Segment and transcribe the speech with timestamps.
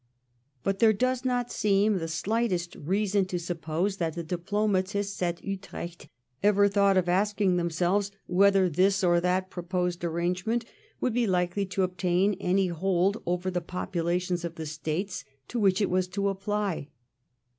[0.63, 6.07] But there does not seem the slightest reason to suppose that the diplomatists at Utrecht
[6.41, 10.65] ever thought of asking themselves whether this or that proposed arrangement
[11.01, 15.79] would be likely to obtain any hold over the populations of the States to which
[15.81, 16.87] it was to apply.